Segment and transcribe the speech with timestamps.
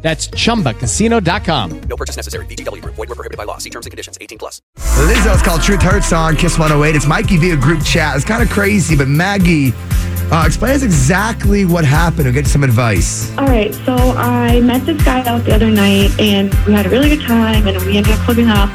[0.00, 1.80] That's chumbacasino.com.
[1.82, 2.46] No purchase necessary.
[2.46, 2.94] VGW Group.
[2.94, 3.58] Void were prohibited by law.
[3.58, 4.16] See terms and conditions.
[4.20, 4.62] 18 plus.
[4.76, 6.94] Lizzo's called Truth Hurts on Kiss 108.
[6.94, 8.14] It's Mikey via group chat.
[8.14, 9.72] It's kind of crazy, but Maggie,
[10.30, 13.36] uh, explain us exactly what happened or get some advice.
[13.38, 16.90] All right, so I met this guy out the other night, and we had a
[16.90, 18.68] really good time, and we ended up hooking up.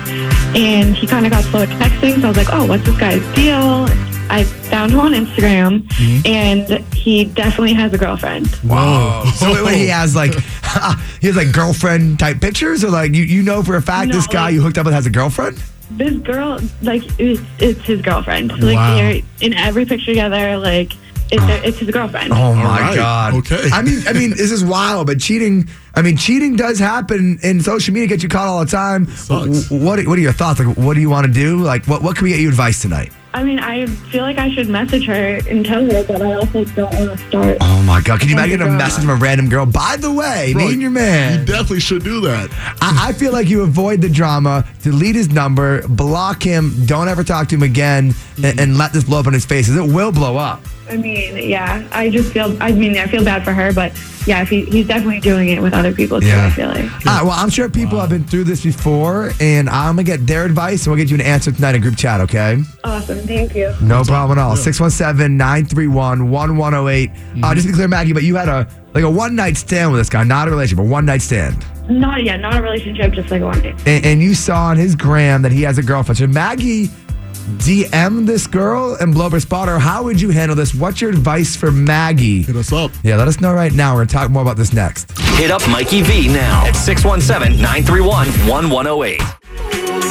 [0.56, 2.98] And he kind of got slow at texting, so I was like, "Oh, what's this
[2.98, 3.88] guy's deal?"
[4.30, 5.86] I found him on Instagram,
[6.26, 8.48] and he definitely has a girlfriend.
[8.64, 9.24] Whoa.
[9.36, 10.34] So wait, wait, he has like
[11.22, 14.28] he has like girlfriend type pictures, or like you, you know for a fact this
[14.28, 15.62] guy like- you hooked up with has a girlfriend?
[15.92, 18.52] This girl, like, it's, it's his girlfriend.
[18.64, 18.96] Like, Wow.
[18.96, 20.58] they're in every picture together.
[20.58, 20.94] Like,
[21.32, 22.32] it's, it's his girlfriend.
[22.34, 22.96] Oh my right.
[22.96, 23.34] god.
[23.36, 23.70] Okay.
[23.72, 25.70] I mean, I mean, this is wild, but cheating.
[25.94, 28.08] I mean, cheating does happen in social media.
[28.08, 29.06] Get you caught all the time.
[29.08, 29.70] Sucks.
[29.70, 30.60] What What are your thoughts?
[30.60, 31.58] Like, what do you want to do?
[31.58, 33.12] Like, what What can we get you advice tonight?
[33.36, 36.66] I mean, I feel like I should message her and tell her, but I also
[36.66, 37.58] don't want to start.
[37.62, 38.20] Oh my god!
[38.20, 39.66] Can you Oh imagine a message from a random girl?
[39.66, 41.40] By the way, me and your man.
[41.40, 42.50] You definitely should do that.
[42.80, 47.24] I, I feel like you avoid the drama, delete his number, block him, don't ever
[47.24, 49.70] talk to him again, and, and let this blow up in his face.
[49.70, 50.62] It will blow up.
[50.90, 53.94] I mean, yeah, I just feel, I mean, I feel bad for her, but
[54.28, 56.48] yeah, if he, he's definitely doing it with other people too, Yeah.
[56.48, 56.84] I feel like.
[56.84, 60.28] All right, well, I'm sure people have been through this before, and I'm gonna get
[60.28, 62.20] their advice, and we'll get you an answer tonight in group chat.
[62.22, 62.58] Okay?
[62.84, 63.74] Awesome, thank you.
[63.82, 64.56] No problem at all.
[64.58, 67.44] 617-931-1108.
[67.44, 69.92] Uh, just to be clear, Maggie, but you had a like a one night stand
[69.92, 71.66] with this guy, not a relationship, a one night stand.
[71.90, 73.74] Not yet, not a relationship, just like a one day.
[73.86, 76.18] And, and you saw on his gram that he has a girlfriend.
[76.18, 76.90] So Maggie
[77.58, 80.74] DM this girl and blow up her spot, or how would you handle this?
[80.74, 82.42] What's your advice for Maggie?
[82.44, 82.92] Hit us up.
[83.04, 83.94] Yeah, let us know right now.
[83.94, 85.12] We're gonna talk more about this next.
[85.38, 89.22] Hit up Mikey V now at 617 931 1108.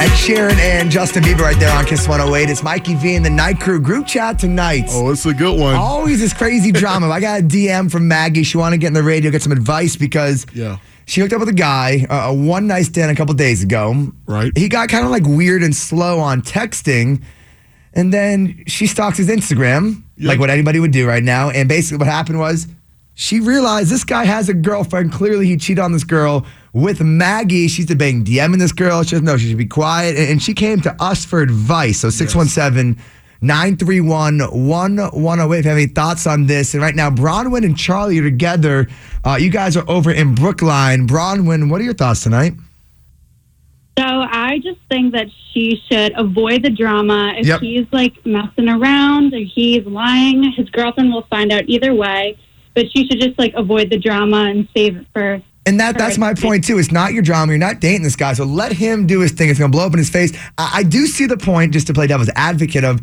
[0.01, 2.49] Ed Sheeran and Justin Bieber right there on Kiss 108.
[2.49, 4.85] It's Mikey V and the Night Crew group chat tonight.
[4.89, 5.75] Oh, it's a good one.
[5.75, 7.09] Always this crazy drama.
[7.09, 8.43] I got a DM from Maggie.
[8.43, 10.77] She wanted to get in the radio, get some advice because Yeah.
[11.05, 14.11] She hooked up with a guy, uh, a one night stand a couple days ago.
[14.25, 14.51] Right.
[14.57, 17.21] He got kind of like weird and slow on texting.
[17.93, 20.29] And then she stalks his Instagram, Yeah.
[20.29, 21.49] like what anybody would do right now.
[21.51, 22.67] And basically, what happened was
[23.13, 25.11] she realized this guy has a girlfriend.
[25.11, 27.67] Clearly, he cheated on this girl with Maggie.
[27.67, 29.03] She's debating DMing this girl.
[29.03, 30.15] She doesn't know she should be quiet.
[30.17, 31.99] And and she came to us for advice.
[31.99, 32.97] So 617
[33.43, 35.59] 931 1108.
[35.59, 36.73] If you have any thoughts on this.
[36.73, 38.87] And right now, Bronwyn and Charlie are together.
[39.23, 41.07] Uh, you guys are over in Brookline.
[41.07, 42.53] Bronwyn, what are your thoughts tonight?
[43.99, 47.33] So I just think that she should avoid the drama.
[47.37, 47.59] If Yep.
[47.61, 52.37] he's like messing around or he's lying, his girlfriend will find out either way.
[52.73, 55.41] But she should just like avoid the drama and save it for.
[55.65, 56.79] And that that's my point too.
[56.79, 57.51] It's not your drama.
[57.51, 58.33] You're not dating this guy.
[58.33, 59.49] So let him do his thing.
[59.49, 60.33] It's gonna blow up in his face.
[60.57, 62.99] I, I do see the point, just to play devil's advocate of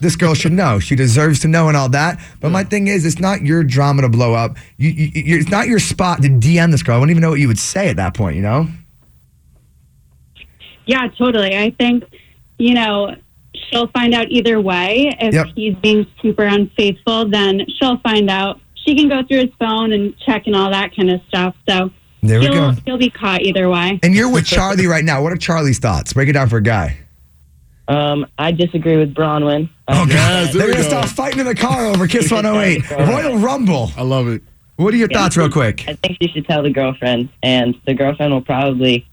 [0.00, 0.78] this girl should know.
[0.78, 2.20] She deserves to know and all that.
[2.40, 4.56] But my thing is, it's not your drama to blow up.
[4.76, 6.96] You, you, you- it's not your spot to DM this girl.
[6.96, 8.36] I wouldn't even know what you would say at that point.
[8.36, 8.68] You know?
[10.86, 11.56] Yeah, totally.
[11.56, 12.04] I think
[12.58, 13.14] you know
[13.70, 15.16] she'll find out either way.
[15.20, 15.46] If Yep.
[15.54, 18.60] he's being super unfaithful, then she'll find out.
[18.74, 21.54] She can go through his phone and check and all that kind of stuff.
[21.68, 21.90] So
[22.22, 22.76] There we he'll go.
[22.84, 24.00] he'll be caught either way.
[24.02, 25.22] And you're with Charlie right now.
[25.22, 26.12] What are Charlie's thoughts?
[26.12, 26.98] Break it down for a guy.
[27.92, 29.68] Um, I disagree with Bronwyn.
[29.88, 30.88] Oh, Yes, there They're gonna go.
[30.88, 32.90] start fighting in the car over Kiss 108.
[32.90, 33.90] Royal Rumble.
[33.96, 34.42] I love it.
[34.76, 35.84] What are your thoughts, real quick?
[35.86, 39.06] I think she should tell the girlfriend, and the girlfriend will probably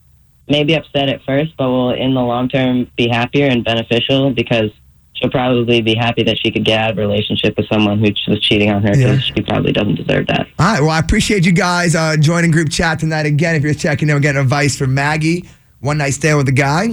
[0.48, 4.72] maybe upset at first, but will in the long term be happier and beneficial because
[5.14, 8.12] she'll probably be happy that she could get out of a relationship with someone who
[8.28, 9.36] was cheating on her because Yeah.
[9.36, 10.48] she probably doesn't deserve that.
[10.58, 10.80] All right.
[10.82, 13.26] Well, I appreciate you guys uh, joining group chat tonight.
[13.26, 15.48] Again, if you're checking in, we're getting advice from Maggie.
[15.82, 16.88] One night stand with a guy.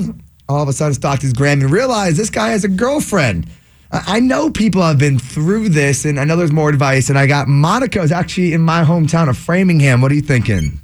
[0.49, 3.47] All of a sudden, stalked his gram and realized this guy has a girlfriend.
[3.91, 7.09] I know people have been through this, and I know there's more advice.
[7.09, 10.01] And I got Monica is actually in my hometown of Framingham.
[10.01, 10.81] What are you thinking?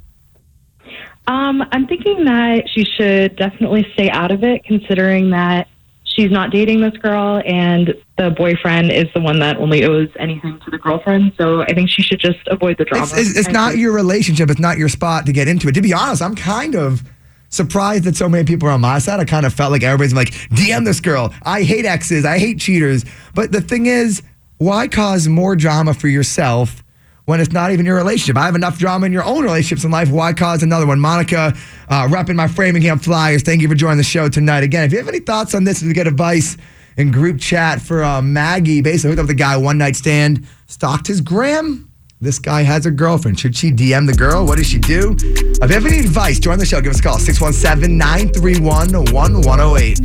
[1.27, 5.67] Um, I'm thinking that she should definitely stay out of it, considering that
[6.03, 10.59] she's not dating this girl and the boyfriend is the one that only owes anything
[10.63, 11.33] to the girlfriend.
[11.37, 13.05] So I think she should just avoid the drama.
[13.05, 14.49] It's, it's, it's not your relationship.
[14.49, 15.73] It's not your spot to get into it.
[15.73, 17.03] To be honest, I'm kind of
[17.53, 19.19] surprised that so many people are on my side.
[19.19, 21.33] I kind of felt like everybody's like, DM this girl.
[21.43, 22.25] I hate exes.
[22.25, 23.05] I hate cheaters.
[23.35, 24.23] But the thing is,
[24.57, 26.83] why cause more drama for yourself
[27.25, 28.37] when it's not even your relationship.
[28.37, 30.09] I have enough drama in your own relationships in life.
[30.09, 30.99] Why cause another one?
[30.99, 31.53] Monica,
[31.89, 33.43] uh, repping my Framingham Flyers.
[33.43, 34.63] Thank you for joining the show tonight.
[34.63, 36.57] Again, if you have any thoughts on this, if you get advice
[36.97, 40.45] in group chat for uh, Maggie, basically hooked up with the guy one night stand,
[40.67, 41.89] stalked his gram.
[42.23, 43.37] This guy has a girlfriend.
[43.37, 44.45] Should she DM the girl?
[44.45, 45.13] What does she do?
[45.19, 46.79] If you have any advice, join the show.
[46.79, 49.99] Give us a call 617 931 1108.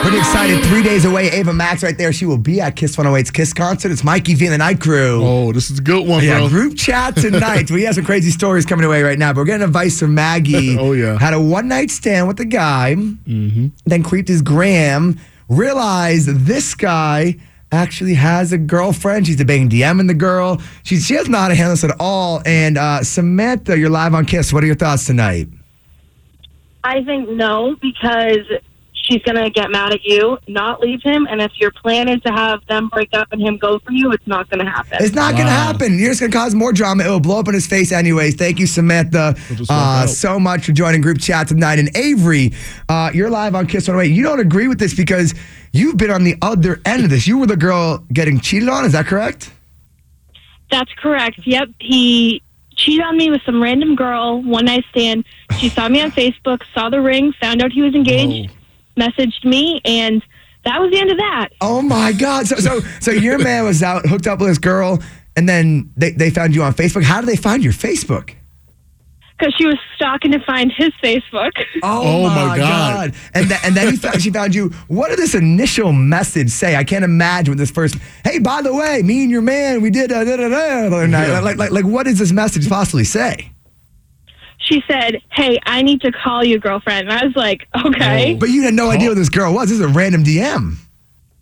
[0.00, 0.64] Pretty excited.
[0.64, 1.28] Three days away.
[1.32, 2.14] Ava Max right there.
[2.14, 3.92] She will be at Kiss 108's Kiss concert.
[3.92, 5.22] It's Mikey V and the Night Crew.
[5.22, 6.48] Oh, this is a good one, Yeah, bro.
[6.48, 7.70] group chat tonight.
[7.70, 10.78] we have some crazy stories coming away right now, but we're getting advice from Maggie.
[10.84, 11.18] Oh, yeah.
[11.18, 13.66] Had a one night stand with a guy, mm-hmm.
[13.84, 17.36] then creeped his gram, realized this guy
[17.74, 19.26] actually has a girlfriend.
[19.26, 20.60] She's debating DMing the girl.
[20.82, 22.42] She, she doesn't know how to handle this at all.
[22.46, 24.52] And uh, Samantha, you're live on Kiss.
[24.52, 25.48] What are your thoughts tonight?
[26.82, 28.46] I think no, because
[29.04, 31.26] she's going to get mad at you, not leave him.
[31.30, 34.12] And if your plan is to have them break up and him go for you,
[34.12, 34.98] it's not going to happen.
[35.00, 35.98] It's not going to happen.
[35.98, 37.04] You're just going to cause more drama.
[37.04, 38.34] It will blow up in his face anyways.
[38.34, 41.78] Thank you, Samantha, We'll just walk uh, so much for joining group chat tonight.
[41.78, 42.52] And Avery,
[42.88, 44.14] uh, you're live on Kiss 108.
[44.14, 45.34] You don't agree with this because
[45.74, 47.26] you've been on the other end of this.
[47.26, 48.84] You were the girl getting cheated on.
[48.86, 49.52] Is that correct?
[50.70, 51.40] That's correct.
[51.44, 51.68] Yep.
[51.80, 52.42] He
[52.76, 55.24] cheated on me with some random girl, one night stand.
[55.58, 58.50] She saw me on Facebook, saw the ring, found out he was engaged,
[58.96, 60.22] messaged me, and
[60.64, 61.48] that was the end of that.
[61.60, 62.46] Oh my God.
[62.46, 65.02] So, so, so your man was out hooked up with this girl,
[65.36, 67.02] and then they, they found you on Facebook.
[67.02, 68.34] How did they find your Facebook?
[69.44, 71.52] Because she was stalking to find his Facebook.
[71.82, 73.14] Oh, Oh, my God.
[73.34, 74.70] And th- and then he found, she found you.
[74.88, 76.76] What did this initial message say?
[76.76, 77.96] I can't imagine what this first.
[78.24, 80.96] Hey, by the way, me and your man, we did uh, da, da, da, the
[80.96, 81.28] other night.
[81.28, 81.40] Yeah.
[81.40, 83.50] Like, like, like, what does this message possibly say?
[84.58, 87.10] She said, Hey, I need to call you, girlfriend.
[87.10, 88.34] And I was like, Okay.
[88.40, 89.68] But you had no idea who this girl was.
[89.68, 90.76] This is a random DM.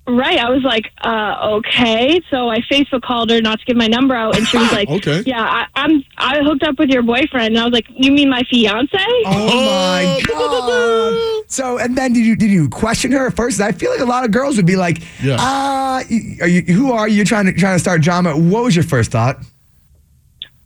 [0.07, 0.39] Right.
[0.39, 2.21] I was like, uh, okay.
[2.29, 4.89] So I Facebook called her not to give my number out, and she was like,
[4.89, 5.23] Okay.
[5.25, 6.05] Yeah, I, I'm.
[6.19, 8.97] I hooked up with your boyfriend, and I was like, You mean my fiance?
[9.27, 11.45] Oh my god!
[11.51, 13.61] So, and then did you did you question her at first?
[13.61, 15.37] I feel like a lot of girls would be like, Yeah.
[15.39, 16.03] "Ah,
[16.41, 16.63] are you?
[16.75, 17.25] Who are you?
[17.25, 19.39] Trying to trying to start drama?" What was your first thought?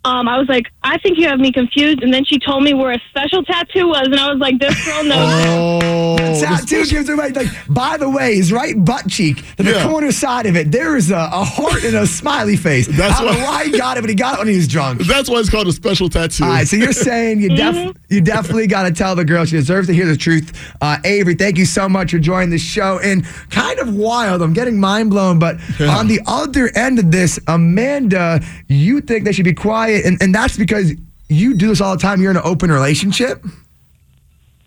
[0.06, 2.02] Um, I was like, I think you have me confused.
[2.02, 4.84] And then she told me where a special tattoo was, and I was like, This
[4.84, 5.32] girl knows.
[5.46, 7.30] Oh, this- Tattoo gives away.
[7.30, 9.88] Like, by the way, his right butt cheek, to the Yeah.
[9.88, 12.86] corner side of it, there is a, a heart and a smiley face.
[12.86, 14.56] That's I don't know why- why he got it, but he got it when he
[14.56, 15.00] was drunk.
[15.02, 16.44] that's why it's called a special tattoo.
[16.44, 19.56] All right, so you're saying you def- you definitely got to tell the girl she
[19.56, 20.52] deserves to hear the truth.
[20.80, 23.00] Uh, Avery, thank you so much for joining the show.
[23.02, 25.96] And kind of wild, I'm getting mind blown, but Yeah.
[25.96, 30.34] on the other end of this, Amanda, you think they should be quiet, and, and
[30.34, 30.92] that's because
[31.28, 32.20] you do this all the time.
[32.20, 33.44] You're in an open relationship,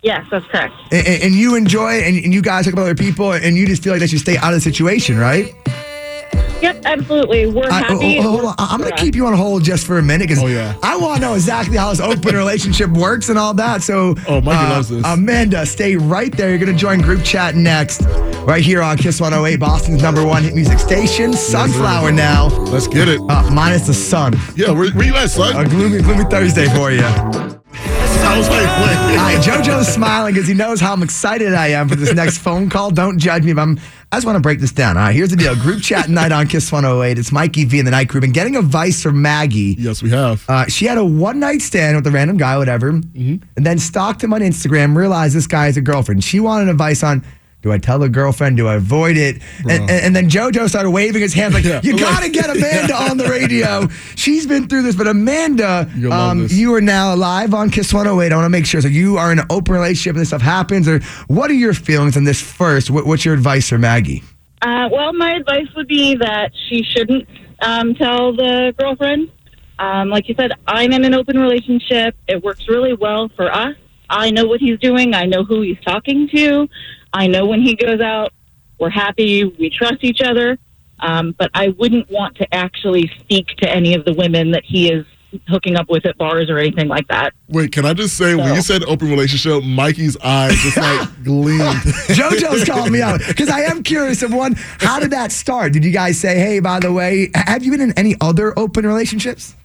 [0.01, 0.73] Yes, that's correct.
[0.91, 3.65] and, and- you enjoy it, and, and you guys talk about other people, and you
[3.67, 5.53] just feel like they should stay out of the situation, right?
[6.61, 7.47] Yep, absolutely.
[7.47, 8.17] We're I, oh, happy.
[8.19, 8.55] oh, hold on.
[8.57, 10.75] I- I'm going to keep you on hold just for a minute because Oh, yeah.
[10.83, 13.81] I want to know exactly how this open relationship works and all that.
[13.81, 15.05] So, Oh, Mikey loves this.
[15.05, 16.49] Amanda, stay right there.
[16.49, 18.01] You're going to join group chat next,
[18.45, 21.33] right here on Kiss 108, Boston's number one hit music station.
[21.33, 23.21] Sunflower now, Let's get it.
[23.29, 24.35] uh, minus the sun.
[24.55, 25.55] Yeah, where, where you at, son?
[25.55, 27.03] A gloomy, gloomy Thursday for you.
[28.21, 29.17] I was like, wait.
[29.17, 32.37] All right, JoJo's smiling because he knows how I'm excited I am for this next
[32.39, 32.91] phone call.
[32.91, 33.79] Don't judge me, but I'm,
[34.11, 34.97] I just want to break this down.
[34.97, 35.55] All right, here's the deal.
[35.55, 37.19] Group chat night on Kiss 108.
[37.19, 38.19] It's Mikey V and the Night Crew.
[38.19, 39.75] Been getting advice from Maggie.
[39.77, 40.43] Yes, we have.
[40.49, 44.23] Uh, she had a one night stand with a random guy, whatever, and then stalked
[44.23, 46.23] him on Instagram, realized this guy has a girlfriend.
[46.23, 47.23] She wanted advice on
[47.61, 48.55] do I tell the girlfriend?
[48.57, 49.41] Do I avoid it?
[49.59, 51.81] And, and, and then JoJo started waving his hands like, Yeah.
[51.83, 53.87] you got to get Amanda on the radio.
[54.15, 54.95] She's been through this.
[54.95, 58.31] But Amanda, You'll um, you are now live on Kiss 108.
[58.31, 58.79] I want to make sure.
[58.81, 60.87] So you are in an open relationship and this stuff happens.
[60.87, 62.89] Or what are your feelings on this first?
[62.89, 64.23] What, what's your advice for Maggie?
[64.61, 67.27] Uh, well, my advice would be that she shouldn't
[67.61, 69.31] um, tell the girlfriend.
[69.79, 72.15] Um, like you said, I'm in an open relationship.
[72.27, 73.75] It works really well for us.
[74.09, 75.13] I know what he's doing.
[75.13, 76.67] I know who he's talking to.
[77.13, 78.33] I know when he goes out.
[78.79, 79.43] We're happy.
[79.43, 80.57] We trust each other.
[81.01, 84.91] Um, but I wouldn't want to actually speak to any of the women that he
[84.91, 85.05] is
[85.47, 87.33] hooking up with at bars or anything like that.
[87.49, 91.61] Wait, can I just say, when you said open relationship, Mikey's eyes just like gleamed.
[91.61, 94.55] JoJo's calling me out because I am curious of one.
[94.79, 95.73] How did that start?
[95.73, 98.85] Did you guys say, hey, by the way, have you been in any other open
[98.85, 99.55] relationships?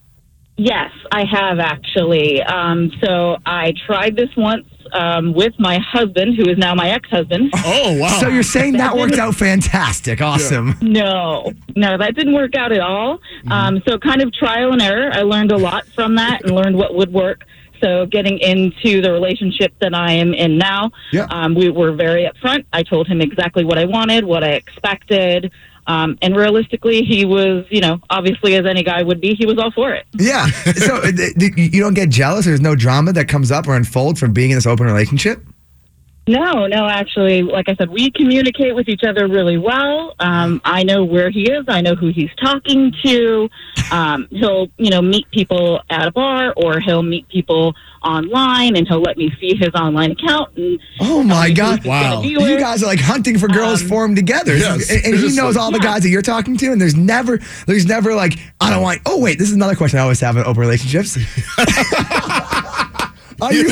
[0.56, 2.42] Yes, I have actually.
[2.42, 7.52] Um, so I tried this once um, with my husband, who is now my ex-husband.
[7.66, 8.18] Oh, wow.
[8.20, 10.20] So you're saying that worked out fantastic.
[10.22, 10.74] Awesome.
[10.80, 13.18] No, no, that didn't work out at all.
[13.50, 15.10] Um, so kind of trial and error.
[15.12, 17.44] I learned a lot from that and learned what would work.
[17.82, 21.26] So getting into the relationship that I am in now, Yeah.
[21.30, 22.64] um, we were very upfront.
[22.72, 25.50] I told him exactly what I wanted, what I expected.
[25.86, 29.58] Um, and realistically, he was, you know, obviously as any guy would be, he was
[29.58, 30.06] all for it.
[30.18, 30.46] Yeah.
[30.74, 32.44] So uh, th- th- you don't get jealous?
[32.44, 35.42] There's no drama that comes up or unfolds from being in this open relationship?
[36.26, 40.14] No, no, actually, like I said, we communicate with each other really well.
[40.21, 41.66] Um, I know where he is.
[41.69, 43.50] I know who he's talking to.
[43.93, 48.88] Um, he'll, you know, meet people at a bar or he'll meet people online and
[48.88, 50.57] he'll let me see his online account.
[50.57, 51.85] And Oh my God!
[51.85, 52.23] Wow.
[52.23, 55.21] You guys are like hunting for girls Um, for him together, Yes, and, and he
[55.21, 55.37] seriously.
[55.37, 56.73] knows all the guys that you're talking to.
[56.73, 59.00] And there's never, there's never like, I don't want.
[59.04, 61.19] Oh wait, this is another question I always have in open relationships.
[63.40, 63.70] are you,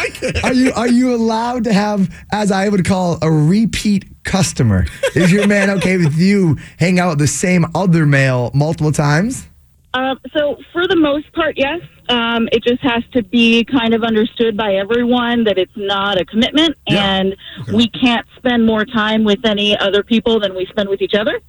[0.42, 4.86] are you, are you allowed to have, as I would call, a repeat customer?
[5.14, 9.46] Is your man okay with you hang out with the same other male multiple times?
[9.94, 11.80] Um, so for the most part, yes.
[12.08, 16.24] Um, it just has to be kind of understood by everyone that it's not a
[16.24, 17.04] commitment, Yeah.
[17.18, 17.36] and
[17.72, 21.40] we can't spend more time with any other people than we spend with each other.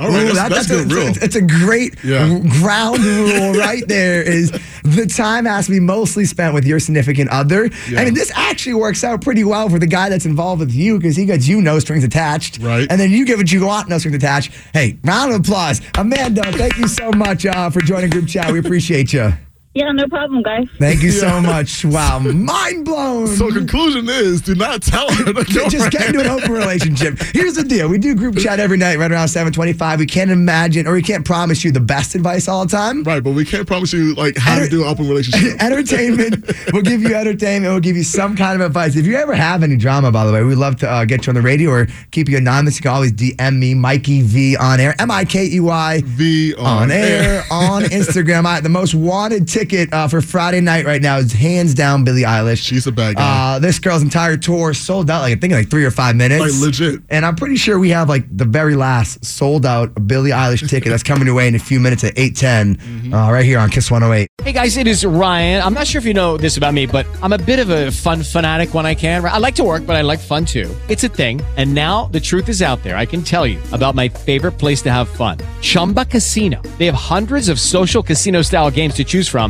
[0.00, 1.06] All right, Ooh, that's, that- that's, that's good a, rule.
[1.08, 2.38] It's, it's a great Yeah.
[2.60, 4.22] ground rule right there.
[4.22, 4.50] Is
[4.82, 7.68] the time has to be mostly spent with your significant other.
[7.88, 8.00] Yeah.
[8.00, 10.98] I mean, this actually works out pretty well for the guy that's involved with you
[10.98, 12.86] because he gets you no strings attached, Right.
[12.90, 14.52] And then you give what you want, no strings attached.
[14.72, 16.42] Hey, round of applause, Amanda.
[16.52, 18.50] Thank you so much uh, for joining group chat.
[18.50, 19.32] We appreciate you.
[19.72, 20.66] Yeah, no problem, guys.
[20.80, 21.84] Thank you so much.
[21.84, 23.28] Wow, mind blown.
[23.28, 27.16] so conclusion is, do not tell her to go just get into an open relationship.
[27.32, 30.00] Here's the deal: we do group chat every night, right around seven twenty-five.
[30.00, 33.04] We can't imagine, or we can't promise you the best advice all the time.
[33.04, 35.60] Right, but we can't promise you like how to do an open relationship.
[35.62, 36.50] entertainment.
[36.72, 37.72] we'll give you entertainment.
[37.72, 38.96] We'll give you some kind of advice.
[38.96, 41.30] If you ever have any drama, by the way, we'd love to uh, get you
[41.30, 42.74] on the radio or keep you anonymous.
[42.76, 46.54] You can always DM me, Mikey V on air, M I K E Y V
[46.56, 48.46] on air on Instagram.
[48.46, 52.22] I, the most wanted ticket uh, for Friday night right now is hands down Billie
[52.22, 52.64] Eilish.
[52.66, 53.56] She's a bad guy.
[53.56, 56.16] Uh, this girl's entire tour sold out, like I think in like three or five
[56.16, 56.40] minutes.
[56.40, 57.00] Like, legit.
[57.10, 60.90] And I'm pretty sure we have like the very last sold out Billie Eilish ticket
[60.90, 63.14] that's coming your way in a few minutes at 810 Mm-hmm.
[63.14, 64.28] uh, right here on Kiss 108.
[64.42, 65.62] Hey guys, it is Ryan.
[65.62, 67.90] I'm not sure if you know this about me, but I'm a bit of a
[67.90, 69.24] fun fanatic when I can.
[69.24, 70.74] I like to work, but I like fun too.
[70.88, 71.40] It's a thing.
[71.56, 72.96] And now the truth is out there.
[72.96, 76.60] I can tell you about my favorite place to have fun Chumba Casino.
[76.78, 79.49] They have hundreds of social casino style games to choose from,